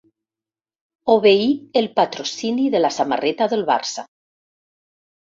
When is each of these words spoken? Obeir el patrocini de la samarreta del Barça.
Obeir 1.17 1.43
el 1.83 1.89
patrocini 2.01 2.67
de 2.79 2.83
la 2.85 2.93
samarreta 2.99 3.53
del 3.55 3.67
Barça. 3.73 4.11